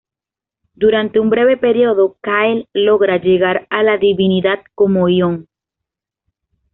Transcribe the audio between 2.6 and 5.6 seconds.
logra llegar a la divinidad como Ion.